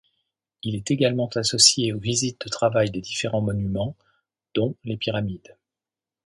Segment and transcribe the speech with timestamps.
[0.63, 3.95] Il est également associé aux visites de travail des différents monuments,
[4.55, 5.55] dont les Pyramides.